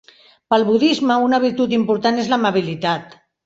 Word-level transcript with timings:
Pel 0.53 0.65
budisme 0.69 1.19
una 1.27 1.41
virtut 1.45 1.77
important 1.79 2.21
és 2.25 2.35
l'amabilitat. 2.35 3.19